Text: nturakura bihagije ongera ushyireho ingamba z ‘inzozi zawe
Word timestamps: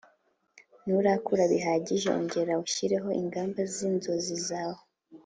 nturakura 0.83 1.43
bihagije 1.53 2.07
ongera 2.17 2.53
ushyireho 2.65 3.09
ingamba 3.21 3.59
z 3.73 3.75
‘inzozi 3.89 4.35
zawe 4.49 4.81